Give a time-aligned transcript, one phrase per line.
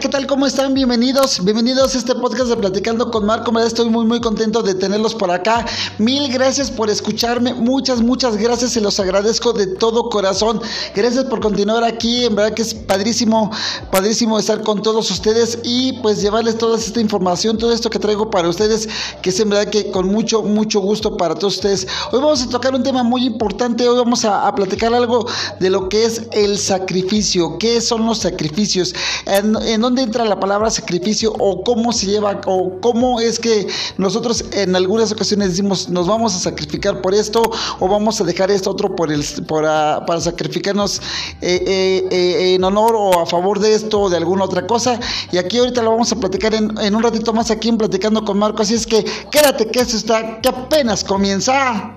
[0.00, 0.28] ¿Qué tal?
[0.28, 0.74] ¿Cómo están?
[0.74, 3.58] Bienvenidos, bienvenidos a este podcast de Platicando con Marco.
[3.58, 5.66] Estoy muy, muy contento de tenerlos por acá.
[5.98, 7.52] Mil gracias por escucharme.
[7.52, 8.72] Muchas, muchas gracias.
[8.72, 10.60] Se los agradezco de todo corazón.
[10.94, 12.26] Gracias por continuar aquí.
[12.26, 13.50] En verdad que es padrísimo,
[13.90, 18.30] padrísimo estar con todos ustedes y pues llevarles toda esta información, todo esto que traigo
[18.30, 18.88] para ustedes,
[19.20, 21.88] que es en verdad que con mucho, mucho gusto para todos ustedes.
[22.12, 23.88] Hoy vamos a tocar un tema muy importante.
[23.88, 25.26] Hoy vamos a, platicar algo
[25.58, 27.58] de lo que es el sacrificio.
[27.58, 28.94] ¿Qué son los sacrificios?
[29.26, 33.66] en, dónde entra la palabra sacrificio o cómo se lleva o cómo es que
[33.96, 37.40] nosotros en algunas ocasiones decimos nos vamos a sacrificar por esto
[37.80, 39.24] o vamos a dejar esto otro por el,
[39.64, 41.00] ah, para sacrificarnos
[41.40, 45.00] eh, eh, eh, en honor o a favor de esto o de alguna otra cosa.
[45.32, 48.26] Y aquí ahorita lo vamos a platicar en, en un ratito más aquí en Platicando
[48.26, 48.60] con Marco.
[48.60, 51.96] Así es que quédate que esto está, que apenas comienza.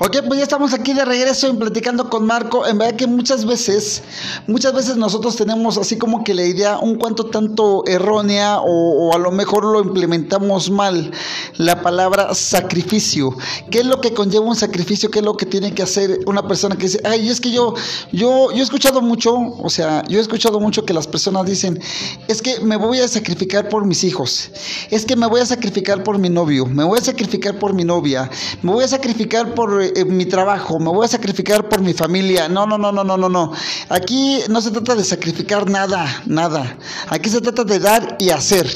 [0.00, 2.64] Ok, pues ya estamos aquí de regreso en platicando con Marco.
[2.68, 4.04] En verdad que muchas veces,
[4.46, 9.18] muchas veces nosotros tenemos así como que la idea un cuanto tanto errónea o, a
[9.18, 11.10] lo mejor lo implementamos mal.
[11.56, 13.36] La palabra sacrificio.
[13.72, 15.10] ¿Qué es lo que conlleva un sacrificio?
[15.10, 17.74] ¿Qué es lo que tiene que hacer una persona que dice, ay, es que yo,
[18.12, 21.80] yo, yo he escuchado mucho, o sea, yo he escuchado mucho que las personas dicen,
[22.28, 24.52] es que me voy a sacrificar por mis hijos,
[24.92, 27.82] es que me voy a sacrificar por mi novio, me voy a sacrificar por mi
[27.82, 28.30] novia,
[28.62, 32.48] me voy a sacrificar por eh, mi trabajo, me voy a sacrificar por mi familia.
[32.48, 33.52] No, no, no, no, no, no, no.
[33.88, 36.76] Aquí no se trata de sacrificar nada, nada.
[37.08, 38.66] Aquí se trata de dar y hacer.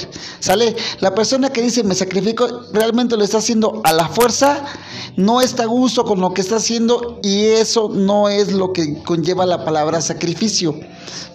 [0.40, 0.74] ¿Sale?
[1.00, 4.64] La persona que dice me sacrifico realmente lo está haciendo a la fuerza,
[5.16, 9.02] no está a gusto con lo que está haciendo y eso no es lo que
[9.02, 10.78] conlleva la palabra sacrificio.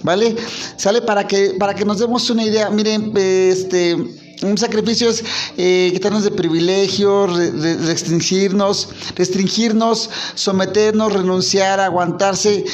[0.04, 0.36] ¿Vale?
[0.76, 1.02] ¿Sale?
[1.02, 3.96] Para que, para que nos demos una idea, miren, este
[4.44, 5.24] un sacrificio es
[5.58, 12.66] eh, quitarnos de privilegios, restringirnos, restringirnos, someternos, renunciar, aguantarse.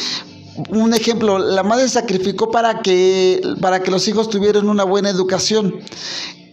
[0.69, 5.79] Un ejemplo, la madre sacrificó para que, para que los hijos tuvieran una buena educación.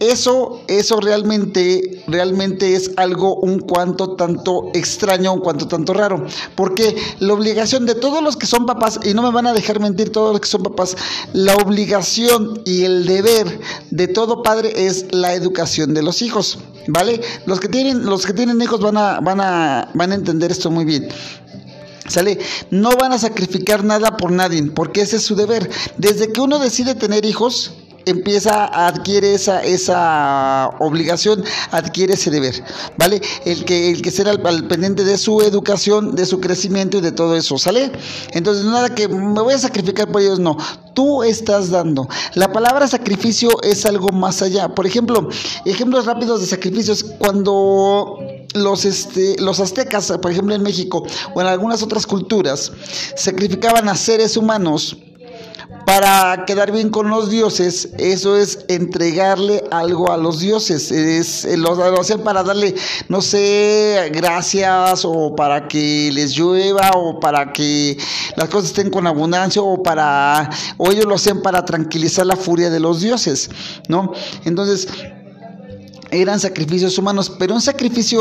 [0.01, 6.25] Eso, eso realmente, realmente es algo un cuanto tanto extraño, un cuanto tanto raro.
[6.55, 9.79] Porque la obligación de todos los que son papás, y no me van a dejar
[9.79, 10.97] mentir todos los que son papás,
[11.33, 13.59] la obligación y el deber
[13.91, 16.57] de todo padre es la educación de los hijos.
[16.87, 17.21] ¿Vale?
[17.45, 20.71] Los que tienen, los que tienen hijos van a, van a, van a entender esto
[20.71, 21.09] muy bien.
[22.07, 22.39] ¿Sale?
[22.71, 25.69] No van a sacrificar nada por nadie, porque ese es su deber.
[25.97, 27.75] Desde que uno decide tener hijos,
[28.05, 32.63] empieza, adquiere esa, esa obligación, adquiere ese deber,
[32.97, 33.21] ¿vale?
[33.45, 37.11] El que, el que será al, pendiente de su educación, de su crecimiento y de
[37.11, 37.91] todo eso, ¿sale?
[38.31, 40.57] Entonces, nada que me voy a sacrificar por ellos, no.
[40.93, 42.07] Tú estás dando.
[42.35, 44.69] La palabra sacrificio es algo más allá.
[44.69, 45.29] Por ejemplo,
[45.65, 48.17] ejemplos rápidos de sacrificios, cuando
[48.53, 52.71] los, este, los aztecas, por ejemplo en México o en algunas otras culturas,
[53.15, 54.97] sacrificaban a seres humanos,
[55.91, 60.89] para quedar bien con los dioses, eso es entregarle algo a los dioses.
[60.89, 62.75] Es, eh, lo, hacen para darle,
[63.09, 67.97] no sé, gracias o para que les llueva o para que
[68.37, 72.69] las cosas estén con abundancia o para, o ellos lo hacen para tranquilizar la furia
[72.69, 73.49] de los dioses,
[73.89, 74.13] ¿no?
[74.45, 74.87] Entonces,
[76.11, 78.19] eran sacrificios humanos, pero un sacrificio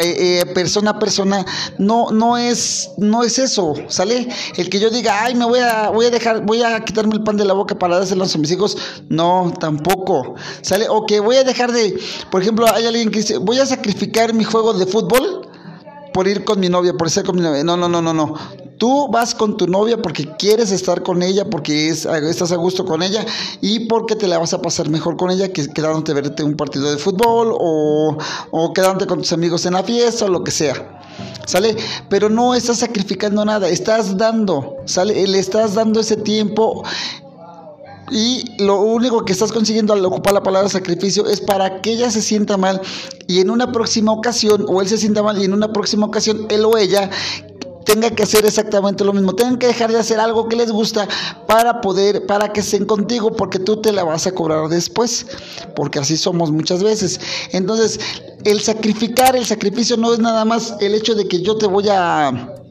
[0.00, 1.44] eh, eh, persona a persona
[1.78, 4.28] no, no, es, no es eso, ¿sale?
[4.56, 7.22] El que yo diga, ay, me voy a, voy a dejar, voy a quitarme el
[7.22, 8.76] pan de la boca para dárselo a mis hijos,
[9.08, 10.86] no, tampoco, ¿sale?
[10.88, 11.98] O que voy a dejar de,
[12.30, 15.48] por ejemplo, hay alguien que dice, voy a sacrificar mi juego de fútbol
[16.12, 17.64] por ir con mi novia, por ser con mi novia.
[17.64, 18.34] No, no, no, no, no.
[18.82, 23.00] Tú vas con tu novia porque quieres estar con ella, porque estás a gusto con
[23.04, 23.24] ella
[23.60, 26.56] y porque te la vas a pasar mejor con ella que quedándote a verte un
[26.56, 28.18] partido de fútbol o,
[28.50, 31.00] o quedándote con tus amigos en la fiesta o lo que sea.
[31.46, 31.76] ¿Sale?
[32.08, 35.28] Pero no estás sacrificando nada, estás dando, ¿sale?
[35.28, 36.82] Le estás dando ese tiempo
[38.10, 42.10] y lo único que estás consiguiendo al ocupar la palabra sacrificio es para que ella
[42.10, 42.80] se sienta mal
[43.26, 46.46] y en una próxima ocasión, o él se sienta mal y en una próxima ocasión
[46.50, 47.10] él o ella
[47.84, 51.08] tenga que hacer exactamente lo mismo, tengan que dejar de hacer algo que les gusta
[51.46, 55.26] para poder, para que estén contigo, porque tú te la vas a cobrar después,
[55.74, 57.20] porque así somos muchas veces.
[57.52, 58.00] Entonces,
[58.44, 61.88] el sacrificar, el sacrificio no es nada más el hecho de que yo te voy
[61.88, 62.61] a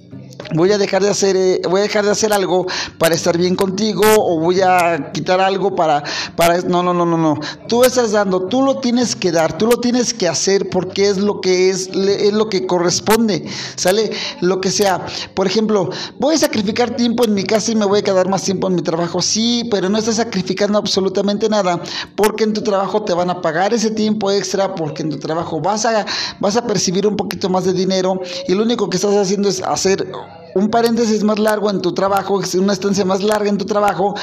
[0.55, 2.65] voy a dejar de hacer eh, voy a dejar de hacer algo
[2.97, 6.03] para estar bien contigo o voy a quitar algo para
[6.35, 7.39] para no no no no no.
[7.67, 11.17] Tú estás dando tú lo tienes que dar tú lo tienes que hacer porque es
[11.17, 13.45] lo que es es lo que corresponde
[13.75, 14.11] sale
[14.41, 15.05] lo que sea.
[15.33, 15.89] Por ejemplo
[16.19, 18.75] voy a sacrificar tiempo en mi casa y me voy a quedar más tiempo en
[18.75, 19.21] mi trabajo.
[19.21, 21.81] Sí pero no estás sacrificando absolutamente nada
[22.15, 25.61] porque en tu trabajo te van a pagar ese tiempo extra porque en tu trabajo
[25.61, 26.05] vas a
[26.39, 29.61] vas a percibir un poquito más de dinero y lo único que estás haciendo es
[29.61, 30.11] hacer
[30.55, 34.15] un paréntesis más largo en tu trabajo, una estancia más larga en tu trabajo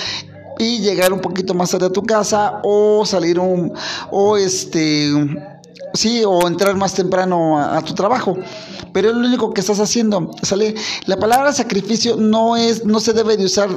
[0.58, 3.72] y llegar un poquito más tarde a tu casa o salir un
[4.10, 5.10] o este
[5.94, 8.36] Sí, o entrar más temprano a, tu trabajo.
[8.92, 10.30] Pero es lo único que estás haciendo.
[10.42, 10.74] Sale.
[11.06, 13.70] La palabra sacrificio no es, no se debe de usar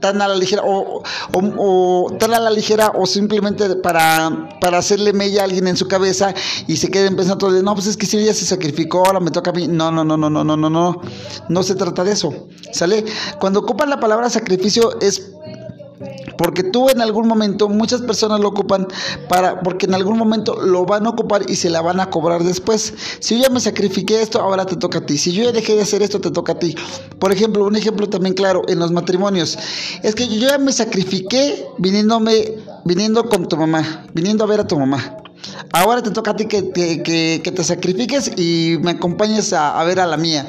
[0.00, 1.02] tan a la ligera o,
[1.32, 5.76] o, o tan a la ligera o simplemente para, para hacerle mella a alguien en
[5.76, 6.34] su cabeza
[6.66, 9.30] y se queden pensando de no, pues es que si ella se sacrificó, ahora me
[9.30, 9.68] toca a mí.
[9.68, 11.00] No, no, no, no, no, no, no, no.
[11.48, 12.48] No se trata de eso.
[12.72, 13.04] ¿Sale?
[13.38, 15.33] Cuando ocupan la palabra sacrificio es
[16.36, 18.86] porque tú en algún momento, muchas personas lo ocupan
[19.28, 22.44] para, porque en algún momento lo van a ocupar y se la van a cobrar
[22.44, 22.94] después.
[23.20, 25.18] Si yo ya me sacrifiqué esto, ahora te toca a ti.
[25.18, 26.74] Si yo ya dejé de hacer esto, te toca a ti.
[27.18, 29.58] Por ejemplo, un ejemplo también claro en los matrimonios.
[30.02, 34.66] Es que yo ya me sacrifiqué viniéndome, viniendo con tu mamá, viniendo a ver a
[34.66, 35.18] tu mamá.
[35.72, 40.00] Ahora te toca a ti que, que, te sacrifiques y me acompañes a, a ver
[40.00, 40.46] a la mía.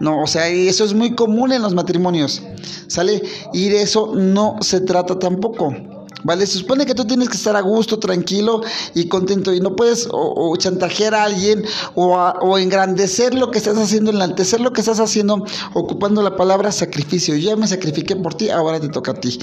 [0.00, 2.42] No, o sea, eso es muy común en los matrimonios,
[2.88, 3.22] ¿sale?
[3.52, 5.93] Y de eso no se trata tampoco.
[6.24, 6.46] ¿Vale?
[6.46, 8.62] Se supone que tú tienes que estar a gusto, tranquilo
[8.94, 14.10] y contento y no puedes o, chantajear a alguien o, engrandecer lo que estás haciendo,
[14.10, 15.44] enaltecer lo que estás haciendo
[15.74, 17.36] ocupando la palabra sacrificio.
[17.36, 19.38] Yo ya me sacrifiqué por ti, ahora te toca a ti.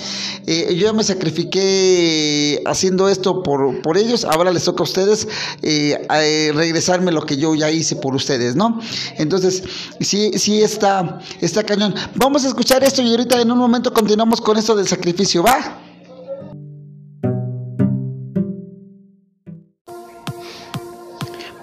[0.48, 5.28] Eh, yo ya me sacrifiqué haciendo esto por, por ellos, ahora les toca a ustedes
[5.62, 8.80] eh, eh, regresarme lo que yo ya hice por ustedes, ¿no?
[9.18, 9.64] Entonces,
[10.00, 11.94] sí, sí está, está cañón.
[12.16, 15.91] Vamos a escuchar esto y ahorita en un momento continuamos con esto del sacrificio, ¿va?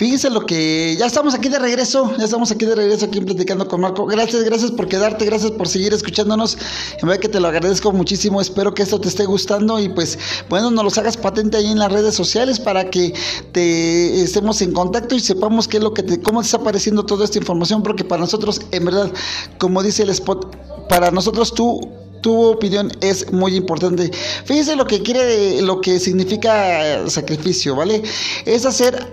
[0.00, 3.68] Fíjense lo que ya estamos aquí de regreso, ya estamos aquí de regreso aquí platicando
[3.68, 4.06] con Marco.
[4.06, 6.56] Gracias, gracias por quedarte, gracias por seguir escuchándonos.
[7.02, 8.40] En verdad que te lo agradezco muchísimo.
[8.40, 10.18] Espero que esto te esté gustando y pues
[10.48, 13.12] bueno, nos los hagas patente ahí en las redes sociales para que
[13.52, 17.04] te estemos en contacto y sepamos qué es lo que te, cómo te está apareciendo
[17.04, 19.12] toda esta información, porque para nosotros, en verdad,
[19.58, 21.78] como dice el spot, para nosotros tú
[22.20, 24.10] tu opinión es muy importante.
[24.44, 28.02] Fíjense lo que quiere, lo que significa sacrificio, ¿vale?
[28.44, 29.12] Es hacer,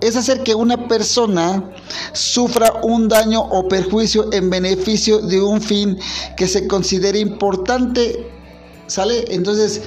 [0.00, 1.70] es hacer que una persona
[2.12, 5.98] sufra un daño o perjuicio en beneficio de un fin
[6.36, 8.30] que se considere importante,
[8.86, 9.24] ¿sale?
[9.28, 9.82] Entonces,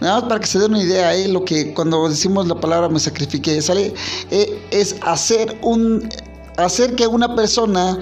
[0.00, 1.26] Nada más para que se den una idea, ¿eh?
[1.26, 3.92] lo que cuando decimos la palabra me sacrifique, ¿sale?
[4.30, 6.08] Eh, es hacer un
[6.56, 7.98] hacer que una persona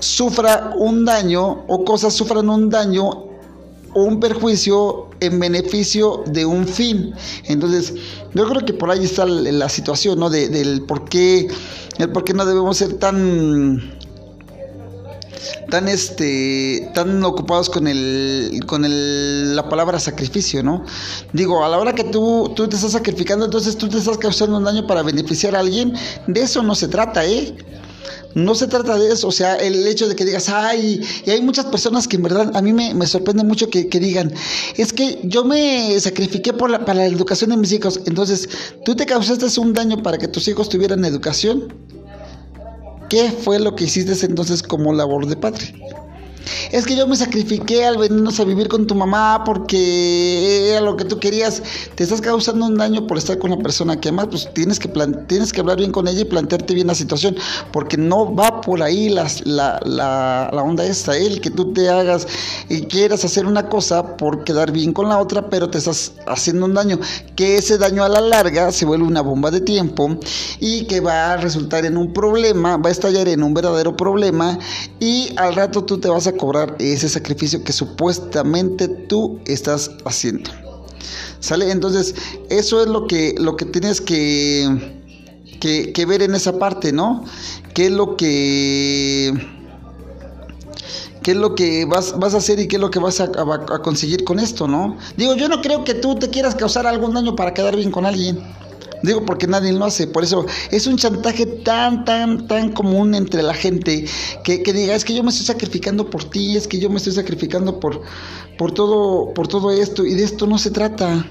[0.00, 3.29] sufra un daño o cosas sufran un daño
[3.94, 7.14] un perjuicio en beneficio de un fin.
[7.44, 7.94] Entonces,
[8.34, 10.30] yo creo que por ahí está la situación, ¿no?
[10.30, 11.48] De, del por qué,
[11.98, 13.98] el por qué no debemos ser tan
[15.70, 20.84] tan este tan ocupados con el con el, la palabra sacrificio, ¿no?
[21.32, 24.58] Digo, a la hora que tú, tú te estás sacrificando, entonces tú te estás causando
[24.58, 25.94] un daño para beneficiar a alguien,
[26.26, 27.56] de eso no se trata, ¿eh?
[28.34, 31.42] No se trata de eso, o sea, el hecho de que digas, ay, y hay
[31.42, 34.32] muchas personas que en verdad a mí me, sorprende mucho que, digan,
[34.76, 38.48] es que yo me sacrifiqué por la, para la educación de mis hijos, entonces,
[38.84, 41.72] ¿tú te causaste un daño para que tus hijos tuvieran educación?
[43.08, 45.74] ¿Qué fue lo que hiciste entonces como labor de padre?
[46.70, 50.96] Es que yo me sacrifiqué al venirnos a vivir con tu mamá porque era lo
[50.96, 51.62] que tú querías.
[51.94, 54.88] Te estás causando un daño por estar con la persona que amas, pues tienes que,
[55.28, 57.36] tienes que hablar bien con ella y plantearte bien la situación,
[57.72, 62.26] porque no va por ahí la, la, la, onda esta, el que tú te hagas
[62.68, 66.66] y quieras hacer una cosa por quedar bien con la otra, pero te estás haciendo
[66.66, 66.98] un daño,
[67.36, 70.18] que ese daño a la larga se vuelve una bomba de tiempo
[70.58, 74.58] y que va a resultar en un problema, va a estallar en un verdadero problema
[74.98, 80.50] y al rato tú te vas a cobrar ese sacrificio que supuestamente tú estás haciendo.
[81.38, 81.70] ¿Sale?
[81.70, 82.14] Entonces,
[82.48, 85.02] eso es lo que, lo que tienes que,
[85.60, 87.26] que, ver en esa parte, ¿no?
[87.74, 89.34] ¿Qué es lo que
[91.22, 93.24] qué es lo que vas, vas, a hacer y qué es lo que vas a,
[93.24, 94.96] a, conseguir con esto, ¿no?
[95.18, 98.06] Digo, yo no creo que tú te quieras causar algún daño para quedar bien con
[98.06, 98.40] alguien.
[99.02, 100.06] Digo, porque nadie lo hace.
[100.06, 104.04] Por eso es un chantaje tan, tan, tan común entre la gente
[104.44, 106.96] que, que, diga, es que yo me estoy sacrificando por ti, es que yo me
[106.96, 108.02] estoy sacrificando por,
[108.58, 110.04] por, todo, por todo esto.
[110.04, 111.26] Y de esto no se trata.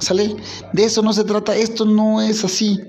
[0.00, 0.36] ¿Sale?
[0.72, 1.56] De eso no se trata.
[1.56, 2.80] Esto no es así.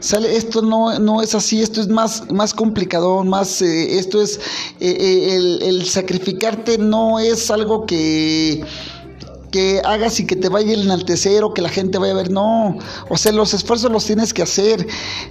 [0.00, 0.36] ¿Sale?
[0.36, 4.40] Esto no, no es así, esto es más, más complicado, más, eh, esto es,
[4.80, 8.64] eh, eh, el, el sacrificarte no es algo que,
[9.52, 12.30] que hagas y que te vaya a enaltecer o que la gente vaya a ver,
[12.32, 12.78] no,
[13.08, 14.84] o sea, los esfuerzos los tienes que hacer,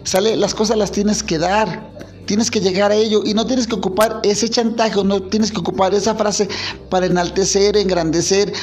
[0.04, 1.92] sale, las cosas las tienes que dar,
[2.26, 5.60] tienes que llegar a ello y no tienes que ocupar ese chantaje, no tienes que
[5.60, 6.48] ocupar esa frase
[6.90, 8.54] para enaltecer, engrandecer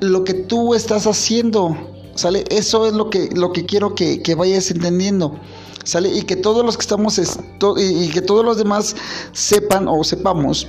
[0.00, 1.76] lo que tú estás haciendo,
[2.14, 5.38] sale, eso es lo que, lo que quiero que, que vayas entendiendo.
[5.82, 6.10] ¿Sale?
[6.10, 8.94] Y que todos los que estamos, y que todos los demás
[9.32, 10.66] sepan o sepamos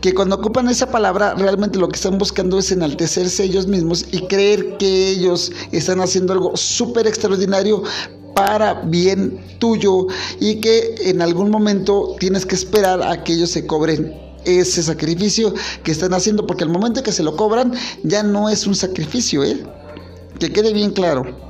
[0.00, 4.26] que cuando ocupan esa palabra realmente lo que están buscando es enaltecerse ellos mismos y
[4.26, 7.82] creer que ellos están haciendo algo súper extraordinario
[8.34, 10.06] para bien tuyo
[10.40, 14.14] y que en algún momento tienes que esperar a que ellos se cobren
[14.44, 15.52] ese sacrificio
[15.82, 19.44] que están haciendo porque el momento que se lo cobran ya no es un sacrificio,
[19.44, 19.62] ¿eh?
[20.38, 21.49] Que quede bien claro.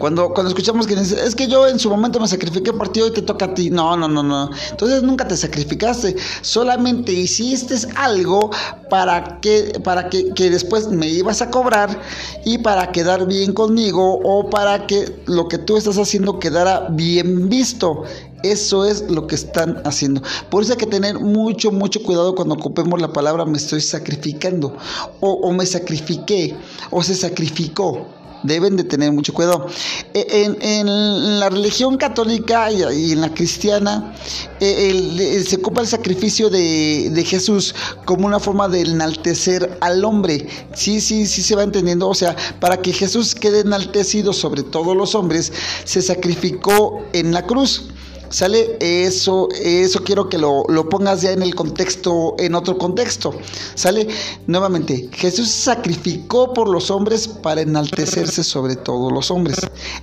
[0.00, 3.02] Cuando, cuando escuchamos que dice, es que yo en su momento me sacrifiqué por ti,
[3.02, 3.68] hoy te toca a ti.
[3.68, 4.48] No, no, no, no.
[4.70, 6.16] Entonces nunca te sacrificaste.
[6.40, 8.50] Solamente hiciste algo
[8.88, 12.00] para que, para que, que después me ibas a cobrar
[12.46, 17.50] y para quedar bien conmigo o para que lo que tú estás haciendo quedara bien
[17.50, 18.04] visto.
[18.42, 20.22] Eso es lo que están haciendo.
[20.48, 24.74] Por eso hay que tener mucho, mucho cuidado cuando ocupemos la palabra me estoy sacrificando
[25.20, 26.56] o, o me sacrifiqué
[26.90, 28.06] o se sacrificó
[28.42, 29.66] deben de tener mucho cuidado.
[30.14, 34.14] E, en, la religión católica y, en la cristiana
[34.60, 40.46] e, se ocupa el sacrificio de, de, Jesús como una forma de enaltecer al hombre.
[40.74, 42.08] Sí, sí, sí se va entendiendo.
[42.08, 45.52] O sea, para que Jesús quede enaltecido sobre todos los hombres,
[45.84, 47.90] se sacrificó en la cruz.
[48.30, 48.76] ¿Sale?
[48.80, 53.34] Eso, eso quiero que lo, pongas ya en el contexto, en otro contexto.
[53.74, 54.06] ¿Sale?
[54.46, 59.58] Nuevamente, Jesús sacrificó por los hombres para enaltecerse sobre todos los hombres.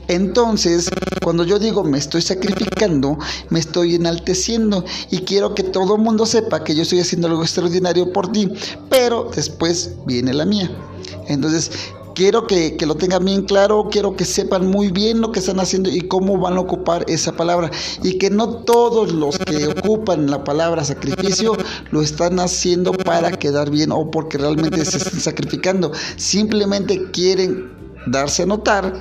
[0.10, 0.90] Entonces,
[1.24, 3.18] cuando yo digo me estoy sacrificando,
[3.50, 7.44] me estoy enalteciendo y quiero que todo el mundo sepa que yo estoy haciendo algo
[7.44, 8.52] extraordinario por ti,
[8.90, 10.70] pero después viene la mía.
[11.28, 11.72] Entonces,
[12.18, 15.92] quiero que, lo tengan bien claro, quiero que sepan muy bien lo que están haciendo
[15.92, 17.70] y cómo van a ocupar esa palabra.
[18.02, 21.56] Y que no todos los que ocupan la palabra sacrificio
[21.92, 25.92] lo están haciendo para quedar bien o porque realmente se están sacrificando.
[26.16, 27.72] Simplemente quieren
[28.08, 29.00] darse a notar,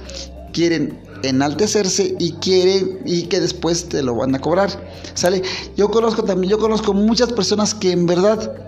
[0.53, 4.69] quieren enaltecerse y quieren y que después te lo van a cobrar.
[5.15, 5.41] ¿Sale?
[5.75, 8.67] Yo conozco también, yo conozco muchas personas que en verdad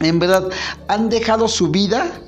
[0.00, 0.50] en verdad
[0.88, 2.20] han dejado su vida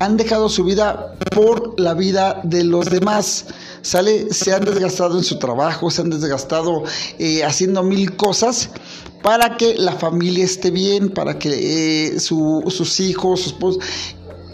[0.00, 3.44] han dejado su vida por la vida de los demás.
[3.82, 6.84] Sale, se han desgastado en su trabajo, se han desgastado
[7.18, 8.70] eh, haciendo mil cosas
[9.22, 13.84] para que la familia esté bien, para que eh, sus hijos, sus esposos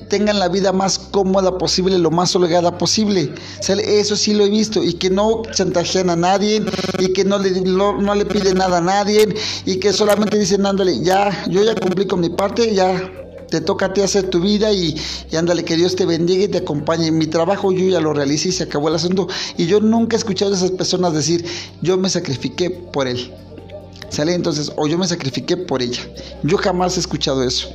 [0.09, 3.33] tengan la vida más cómoda posible, lo más holgada posible.
[3.61, 6.65] Sale, eso sí lo he visto y que no chantajean a nadie
[6.99, 9.29] y que no le, no, le piden nada a nadie
[9.65, 13.87] y que solamente dicen, ándale, ya, yo ya cumplí con mi parte, ya te toca
[13.87, 14.97] a ti hacer tu vida y,
[15.37, 17.11] ándale, que Dios te bendiga y te acompañe.
[17.11, 19.29] Mi trabajo yo ya lo realicé y se acabó el asunto.
[19.57, 21.45] Y yo nunca he escuchado a esas personas decir,
[21.83, 23.33] yo me sacrifiqué por él.
[24.09, 24.35] ¿Sale?
[24.35, 26.01] Entonces, o yo me sacrifiqué por ella.
[26.43, 27.69] Yo jamás he escuchado eso.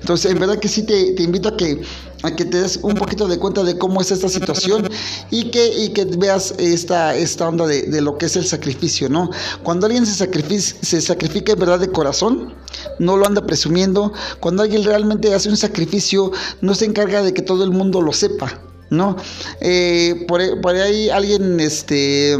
[0.00, 1.80] Entonces, en verdad que sí te, invito a que,
[2.22, 4.88] a que te des un poquito de cuenta de cómo es esta situación
[5.30, 9.30] y que, y que veas esta, esta onda de, lo que es el sacrificio, ¿no?
[9.62, 12.54] Cuando alguien se sacrifica, se sacrifica en verdad de corazón,
[12.98, 14.12] no lo anda presumiendo.
[14.40, 18.12] Cuando alguien realmente hace un sacrificio, no se encarga de que todo el mundo lo
[18.12, 19.16] sepa, ¿no?
[19.60, 22.36] Eh, por, por ahí alguien, este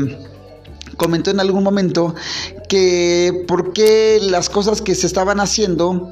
[0.96, 2.14] comentó en algún momento
[2.68, 6.10] que por qué las cosas que se estaban haciendo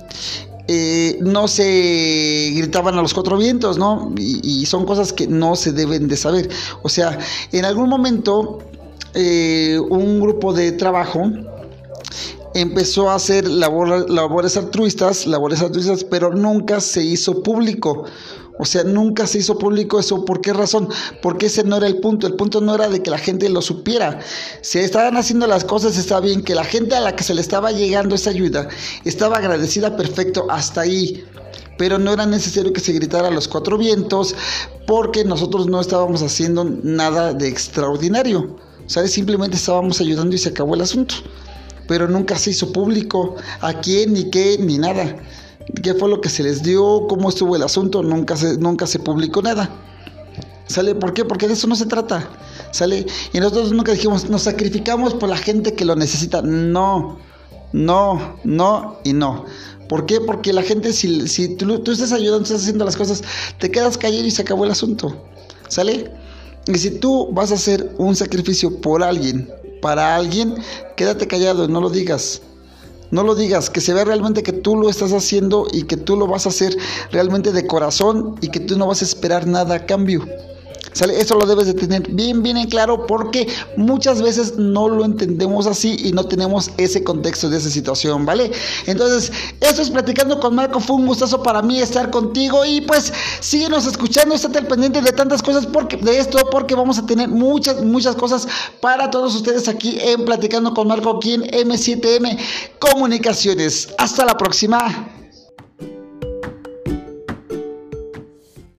[0.69, 4.13] eh, no se gritaban a los cuatro vientos, ¿no?
[4.19, 6.49] Y, son cosas que no se deben de saber.
[6.83, 7.19] O sea,
[7.53, 8.59] en algún momento
[9.15, 11.31] eh, un grupo de trabajo
[12.61, 18.05] empezó a hacer labores altruistas, labores altruistas, pero nunca se hizo público.
[18.59, 20.25] O sea, nunca se hizo público eso.
[20.25, 20.89] ¿Por qué razón?
[21.21, 22.27] Porque ese no era el punto.
[22.27, 24.21] El punto no era de que la gente lo supiera.
[24.63, 26.43] Si estaban haciendo las cosas, está bien.
[26.43, 28.69] Que la gente a la que se le estaba llegando esa ayuda
[29.05, 31.25] estaba agradecida perfecto hasta ahí.
[31.77, 34.35] Pero no era necesario que se gritara a los cuatro vientos
[34.87, 38.57] porque nosotros no estábamos haciendo nada de extraordinario.
[38.87, 39.13] ¿Sabes?
[39.13, 41.17] Simplemente estábamos ayudando y se acabó el asunto.
[41.89, 45.17] Pero nunca se hizo público a quién, ni qué, ni nada
[45.83, 48.99] qué fue lo que se les dio, cómo estuvo el asunto, nunca se, nunca se
[48.99, 49.71] publicó nada.
[50.67, 50.95] ¿Sale?
[50.95, 51.25] ¿Por qué?
[51.25, 52.29] Porque de eso no se trata.
[52.73, 53.07] ¿Sale?
[53.33, 56.43] Y nosotros nunca dijimos, nos sacrificamos por la gente que lo necesita.
[56.43, 57.19] No,
[57.73, 59.45] no, no y no.
[59.89, 60.21] ¿Por qué?
[60.21, 63.23] Porque la gente, si, si tú, tú estás ayudando, estás haciendo las cosas,
[63.59, 65.25] te quedas callado y se acabó el asunto.
[65.69, 66.11] ¿Sale?
[66.67, 69.49] Y si tú vas a hacer un sacrificio por alguien,
[69.87, 70.57] para alguien,
[70.97, 72.43] quédate callado, no lo digas.
[73.13, 76.17] No lo digas, que se vea realmente que tú lo estás haciendo y que tú
[76.17, 76.77] lo vas a hacer
[77.13, 80.27] realmente de corazón y que tú no vas a esperar nada a cambio.
[81.03, 85.67] Eso lo debes de tener bien, bien en claro porque muchas veces no lo entendemos
[85.67, 88.51] así y no tenemos ese contexto de esa situación, ¿vale?
[88.87, 90.81] Entonces, esto es Platicando con Marco.
[90.81, 95.13] Fue un gustazo para mí estar contigo y pues síguenos escuchando, estate al pendiente de
[95.13, 98.49] tantas cosas porque, de esto porque vamos a tener muchas, muchas cosas
[98.81, 102.39] para todos ustedes aquí en Platicando con Marco, aquí en M7M
[102.79, 103.89] Comunicaciones.
[103.99, 105.26] Hasta la próxima.